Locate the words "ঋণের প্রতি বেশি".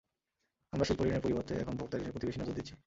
1.97-2.39